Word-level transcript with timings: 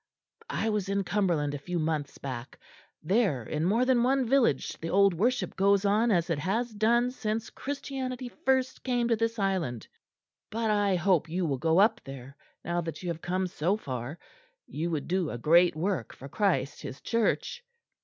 I 0.49 0.69
was 0.71 0.89
in 0.89 1.03
Cumberland 1.03 1.53
a 1.53 1.59
few 1.59 1.77
months 1.77 2.17
back; 2.17 2.57
there 3.03 3.43
in 3.43 3.63
more 3.63 3.85
than 3.85 4.01
one 4.01 4.27
village 4.27 4.75
the 4.79 4.89
old 4.89 5.13
worship 5.13 5.55
goes 5.55 5.85
on 5.85 6.09
as 6.09 6.31
it 6.31 6.39
has 6.39 6.73
done 6.73 7.11
since 7.11 7.51
Christianity 7.51 8.27
first 8.27 8.83
came 8.83 9.07
to 9.09 9.15
this 9.15 9.37
island. 9.37 9.87
But 10.49 10.71
I 10.71 10.95
hope 10.95 11.29
you 11.29 11.45
will 11.45 11.59
go 11.59 11.77
up 11.77 12.01
there, 12.03 12.35
now 12.65 12.81
that 12.81 13.03
you 13.03 13.09
have 13.09 13.21
come 13.21 13.45
so 13.45 13.77
far. 13.77 14.17
You 14.65 14.89
would 14.89 15.07
do 15.07 15.29
a 15.29 15.37
great 15.37 15.75
work 15.75 16.15
for 16.15 16.27
Christ 16.27 16.81
his 16.81 16.99
Church." 17.01 17.63